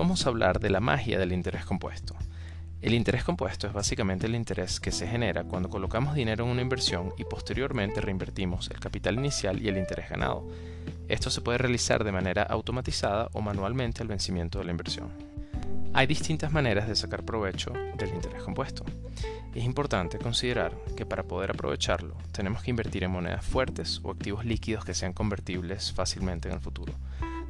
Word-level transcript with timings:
vamos 0.00 0.24
a 0.24 0.30
hablar 0.30 0.60
de 0.60 0.70
la 0.70 0.80
magia 0.80 1.18
del 1.18 1.30
interés 1.30 1.66
compuesto. 1.66 2.16
El 2.80 2.94
interés 2.94 3.22
compuesto 3.22 3.66
es 3.66 3.74
básicamente 3.74 4.26
el 4.26 4.34
interés 4.34 4.80
que 4.80 4.92
se 4.92 5.06
genera 5.06 5.44
cuando 5.44 5.68
colocamos 5.68 6.14
dinero 6.14 6.44
en 6.44 6.50
una 6.52 6.62
inversión 6.62 7.12
y 7.18 7.24
posteriormente 7.24 8.00
reinvertimos 8.00 8.70
el 8.70 8.80
capital 8.80 9.16
inicial 9.16 9.60
y 9.60 9.68
el 9.68 9.76
interés 9.76 10.08
ganado. 10.08 10.48
Esto 11.06 11.28
se 11.28 11.42
puede 11.42 11.58
realizar 11.58 12.02
de 12.02 12.12
manera 12.12 12.44
automatizada 12.44 13.28
o 13.34 13.42
manualmente 13.42 14.00
al 14.00 14.08
vencimiento 14.08 14.58
de 14.58 14.64
la 14.64 14.70
inversión. 14.70 15.10
Hay 15.92 16.06
distintas 16.06 16.50
maneras 16.50 16.88
de 16.88 16.96
sacar 16.96 17.22
provecho 17.22 17.70
del 17.98 18.14
interés 18.14 18.42
compuesto. 18.42 18.86
Es 19.54 19.64
importante 19.64 20.18
considerar 20.18 20.74
que 20.96 21.04
para 21.04 21.24
poder 21.24 21.50
aprovecharlo 21.50 22.16
tenemos 22.32 22.62
que 22.62 22.70
invertir 22.70 23.04
en 23.04 23.10
monedas 23.10 23.44
fuertes 23.44 24.00
o 24.02 24.10
activos 24.12 24.46
líquidos 24.46 24.82
que 24.82 24.94
sean 24.94 25.12
convertibles 25.12 25.92
fácilmente 25.92 26.48
en 26.48 26.54
el 26.54 26.60
futuro. 26.60 26.94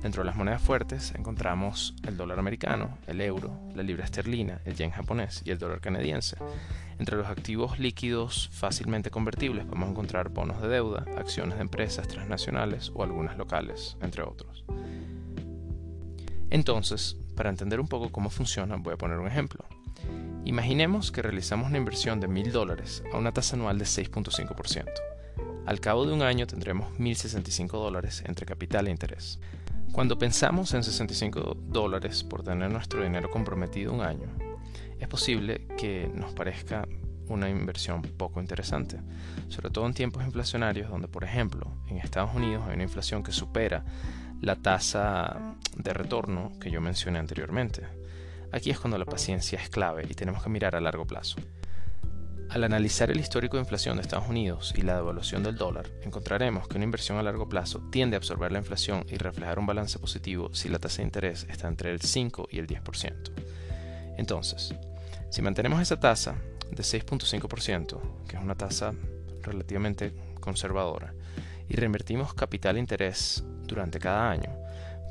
Dentro 0.02 0.22
de 0.22 0.26
las 0.26 0.36
monedas 0.36 0.62
fuertes 0.62 1.12
encontramos 1.14 1.94
el 2.06 2.16
dólar 2.16 2.38
americano, 2.38 2.96
el 3.06 3.20
euro, 3.20 3.60
la 3.74 3.82
libra 3.82 4.04
esterlina, 4.04 4.60
el 4.64 4.74
yen 4.74 4.90
japonés 4.90 5.42
y 5.44 5.50
el 5.50 5.58
dólar 5.58 5.80
canadiense. 5.80 6.36
Entre 6.98 7.16
los 7.16 7.26
activos 7.26 7.78
líquidos 7.78 8.48
fácilmente 8.50 9.10
convertibles 9.10 9.66
podemos 9.66 9.90
encontrar 9.90 10.30
bonos 10.30 10.62
de 10.62 10.68
deuda, 10.68 11.04
acciones 11.18 11.56
de 11.56 11.62
empresas 11.62 12.08
transnacionales 12.08 12.90
o 12.94 13.02
algunas 13.02 13.36
locales, 13.36 13.98
entre 14.00 14.22
otros. 14.22 14.64
Entonces, 16.48 17.16
para 17.36 17.50
entender 17.50 17.78
un 17.78 17.88
poco 17.88 18.10
cómo 18.10 18.30
funciona, 18.30 18.76
voy 18.76 18.94
a 18.94 18.98
poner 18.98 19.18
un 19.18 19.28
ejemplo. 19.28 19.66
Imaginemos 20.46 21.12
que 21.12 21.20
realizamos 21.20 21.68
una 21.68 21.76
inversión 21.76 22.20
de 22.20 22.28
$1,000 22.28 22.52
dólares 22.52 23.04
a 23.12 23.18
una 23.18 23.32
tasa 23.32 23.54
anual 23.54 23.78
de 23.78 23.84
6.5%. 23.84 24.86
Al 25.66 25.78
cabo 25.78 26.06
de 26.06 26.14
un 26.14 26.22
año 26.22 26.46
tendremos 26.46 26.90
1.065 26.98 27.68
dólares 27.72 28.24
entre 28.26 28.46
capital 28.46 28.88
e 28.88 28.90
interés. 28.90 29.38
Cuando 29.92 30.16
pensamos 30.16 30.72
en 30.74 30.84
65 30.84 31.56
dólares 31.66 32.22
por 32.22 32.44
tener 32.44 32.70
nuestro 32.70 33.02
dinero 33.02 33.28
comprometido 33.28 33.92
un 33.92 34.02
año, 34.02 34.28
es 35.00 35.08
posible 35.08 35.66
que 35.76 36.08
nos 36.14 36.32
parezca 36.32 36.86
una 37.26 37.50
inversión 37.50 38.00
poco 38.02 38.40
interesante, 38.40 39.00
sobre 39.48 39.70
todo 39.70 39.86
en 39.86 39.94
tiempos 39.94 40.24
inflacionarios 40.24 40.90
donde, 40.90 41.08
por 41.08 41.24
ejemplo, 41.24 41.72
en 41.88 41.98
Estados 41.98 42.34
Unidos 42.34 42.64
hay 42.68 42.74
una 42.74 42.84
inflación 42.84 43.24
que 43.24 43.32
supera 43.32 43.84
la 44.40 44.56
tasa 44.56 45.56
de 45.76 45.92
retorno 45.92 46.52
que 46.60 46.70
yo 46.70 46.80
mencioné 46.80 47.18
anteriormente. 47.18 47.82
Aquí 48.52 48.70
es 48.70 48.78
cuando 48.78 48.96
la 48.96 49.04
paciencia 49.04 49.60
es 49.60 49.68
clave 49.68 50.06
y 50.08 50.14
tenemos 50.14 50.42
que 50.42 50.50
mirar 50.50 50.76
a 50.76 50.80
largo 50.80 51.04
plazo. 51.04 51.36
Al 52.50 52.64
analizar 52.64 53.12
el 53.12 53.20
histórico 53.20 53.56
de 53.56 53.62
inflación 53.62 53.96
de 53.96 54.02
Estados 54.02 54.28
Unidos 54.28 54.74
y 54.76 54.82
la 54.82 54.96
devaluación 54.96 55.44
del 55.44 55.54
dólar, 55.54 55.86
encontraremos 56.02 56.66
que 56.66 56.74
una 56.78 56.84
inversión 56.84 57.16
a 57.16 57.22
largo 57.22 57.48
plazo 57.48 57.78
tiende 57.92 58.16
a 58.16 58.18
absorber 58.18 58.50
la 58.50 58.58
inflación 58.58 59.06
y 59.08 59.18
reflejar 59.18 59.60
un 59.60 59.66
balance 59.66 60.00
positivo 60.00 60.52
si 60.52 60.68
la 60.68 60.80
tasa 60.80 60.96
de 60.96 61.04
interés 61.04 61.46
está 61.48 61.68
entre 61.68 61.92
el 61.92 62.00
5 62.00 62.48
y 62.50 62.58
el 62.58 62.66
10%. 62.66 63.30
Entonces, 64.16 64.74
si 65.30 65.42
mantenemos 65.42 65.80
esa 65.80 66.00
tasa 66.00 66.34
de 66.72 66.82
6.5%, 66.82 68.00
que 68.26 68.36
es 68.36 68.42
una 68.42 68.56
tasa 68.56 68.94
relativamente 69.42 70.12
conservadora, 70.40 71.14
y 71.68 71.76
reinvertimos 71.76 72.34
capital 72.34 72.76
e 72.76 72.80
interés 72.80 73.44
durante 73.62 74.00
cada 74.00 74.28
año, 74.28 74.50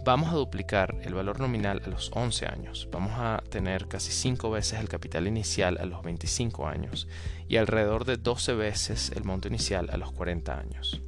vamos 0.10 0.30
a 0.30 0.38
duplicar 0.38 0.96
el 1.04 1.14
valor 1.14 1.40
nominal 1.40 1.84
a 1.86 1.88
los 1.88 2.10
11 2.16 2.48
años, 2.48 2.90
vamos 2.92 3.12
a 3.18 3.44
tener 3.48 3.88
casi 3.88 4.12
5 4.12 4.50
veces 4.50 4.80
el 4.80 4.90
capital 4.90 5.28
inicial 5.28 5.78
a 5.80 5.86
los 5.86 6.02
25 6.02 6.68
años 6.68 7.08
y 7.48 7.58
alrededor 7.58 8.06
de 8.06 8.18
12 8.18 8.56
veces 8.56 9.12
el 9.16 9.24
monto 9.24 9.50
inicial 9.50 9.88
a 9.92 9.98
los 9.98 10.12
40 10.12 10.60
años. 10.60 11.00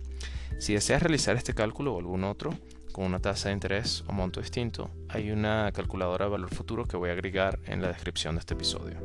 Si 0.59 0.75
deseas 0.75 1.01
realizar 1.01 1.35
este 1.35 1.55
cálculo 1.55 1.95
o 1.95 1.97
algún 1.97 2.23
otro, 2.23 2.53
con 2.91 3.05
una 3.05 3.17
tasa 3.17 3.49
de 3.49 3.53
interés 3.53 4.03
o 4.05 4.13
monto 4.13 4.39
distinto, 4.39 4.91
hay 5.09 5.31
una 5.31 5.71
calculadora 5.73 6.25
de 6.25 6.31
valor 6.33 6.53
futuro 6.53 6.85
que 6.85 6.95
voy 6.95 7.09
a 7.09 7.13
agregar 7.13 7.57
en 7.65 7.81
la 7.81 7.87
descripción 7.87 8.35
de 8.35 8.41
este 8.41 8.53
episodio. 8.53 8.99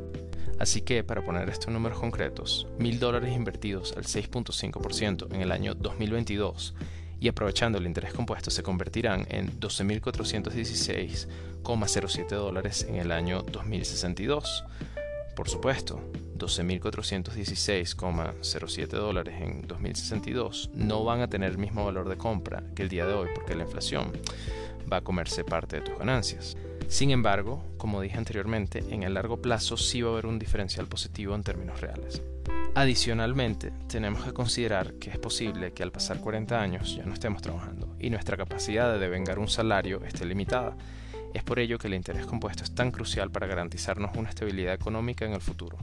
Así 0.59 0.81
que, 0.81 1.03
para 1.03 1.25
poner 1.25 1.49
estos 1.49 1.73
números 1.73 1.99
concretos, 1.99 2.67
$1,000 2.77 2.99
dólares 2.99 3.35
invertidos 3.35 3.97
al 3.97 4.03
6.5% 4.03 5.33
en 5.33 5.41
el 5.41 5.51
año 5.51 5.73
2022 5.73 6.75
y 7.19 7.27
aprovechando 7.27 7.77
el 7.77 7.85
interés 7.85 8.13
compuesto 8.13 8.49
se 8.51 8.63
convertirán 8.63 9.27
en 9.29 9.59
12.416,07 9.59 12.29
dólares 12.29 12.85
en 12.87 12.95
el 12.95 13.11
año 13.11 13.41
2062. 13.41 14.63
Por 15.35 15.49
supuesto, 15.49 15.99
12.416,07 16.37 18.87
dólares 18.87 19.35
en 19.39 19.67
2062 19.67 20.69
no 20.73 21.03
van 21.03 21.19
a 21.21 21.29
tener 21.29 21.51
el 21.51 21.57
mismo 21.57 21.83
valor 21.85 22.07
de 22.09 22.17
compra 22.17 22.63
que 22.75 22.83
el 22.83 22.89
día 22.89 23.05
de 23.05 23.13
hoy 23.13 23.29
porque 23.33 23.55
la 23.55 23.63
inflación 23.63 24.11
va 24.91 24.97
a 24.97 25.01
comerse 25.01 25.43
parte 25.43 25.77
de 25.77 25.83
tus 25.83 25.97
ganancias. 25.97 26.57
Sin 26.87 27.11
embargo, 27.11 27.63
como 27.77 28.01
dije 28.01 28.17
anteriormente, 28.17 28.83
en 28.89 29.03
el 29.03 29.13
largo 29.13 29.41
plazo 29.41 29.75
sí 29.75 30.01
va 30.01 30.09
a 30.09 30.13
haber 30.13 30.25
un 30.25 30.39
diferencial 30.39 30.87
positivo 30.87 31.35
en 31.35 31.43
términos 31.43 31.81
reales. 31.81 32.21
Adicionalmente, 32.75 33.73
tenemos 33.87 34.23
que 34.23 34.33
considerar 34.33 34.93
que 34.93 35.09
es 35.09 35.17
posible 35.17 35.73
que 35.73 35.83
al 35.83 35.91
pasar 35.91 36.21
40 36.21 36.61
años 36.61 36.95
ya 36.95 37.05
no 37.05 37.13
estemos 37.13 37.41
trabajando 37.41 37.95
y 37.99 38.09
nuestra 38.09 38.37
capacidad 38.37 38.91
de 38.93 38.99
devengar 38.99 39.37
un 39.37 39.49
salario 39.49 40.01
esté 40.05 40.25
limitada. 40.25 40.77
Es 41.33 41.43
por 41.43 41.59
ello 41.59 41.77
que 41.77 41.87
el 41.87 41.93
interés 41.93 42.25
compuesto 42.25 42.63
es 42.63 42.73
tan 42.73 42.91
crucial 42.91 43.31
para 43.31 43.47
garantizarnos 43.47 44.15
una 44.15 44.29
estabilidad 44.29 44.73
económica 44.73 45.25
en 45.25 45.33
el 45.33 45.41
futuro, 45.41 45.77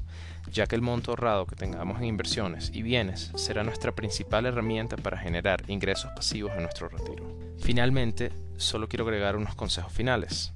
ya 0.50 0.66
que 0.66 0.74
el 0.74 0.82
monto 0.82 1.10
ahorrado 1.10 1.46
que 1.46 1.54
tengamos 1.54 1.98
en 1.98 2.06
inversiones 2.06 2.70
y 2.72 2.82
bienes 2.82 3.30
será 3.36 3.62
nuestra 3.62 3.92
principal 3.92 4.46
herramienta 4.46 4.96
para 4.96 5.18
generar 5.18 5.64
ingresos 5.68 6.10
pasivos 6.16 6.52
en 6.56 6.62
nuestro 6.62 6.88
retiro. 6.88 7.36
Finalmente, 7.58 8.32
solo 8.56 8.88
quiero 8.88 9.04
agregar 9.04 9.36
unos 9.36 9.54
consejos 9.54 9.92
finales. 9.92 10.52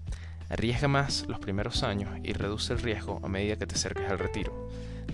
Arriesga 0.49 0.89
más 0.89 1.27
los 1.29 1.39
primeros 1.39 1.83
años 1.83 2.11
y 2.23 2.33
reduce 2.33 2.73
el 2.73 2.81
riesgo 2.81 3.21
a 3.23 3.29
medida 3.29 3.57
que 3.57 3.67
te 3.67 3.75
acerques 3.75 4.11
al 4.11 4.19
retiro. 4.19 4.69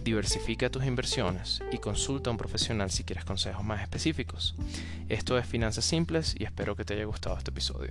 Diversifica 0.05 0.71
tus 0.71 0.85
inversiones 0.85 1.63
y 1.73 1.79
consulta 1.79 2.31
a 2.31 2.33
un 2.33 2.37
profesional 2.37 2.91
si 2.91 3.05
quieres 3.05 3.25
consejos 3.25 3.65
más 3.65 3.83
específicos. 3.83 4.55
Esto 5.09 5.39
es 5.39 5.47
Finanzas 5.47 5.85
Simples 5.85 6.35
y 6.39 6.45
espero 6.45 6.77
que 6.77 6.85
te 6.85 6.95
haya 6.95 7.05
gustado 7.05 7.37
este 7.37 7.51
episodio. 7.51 7.91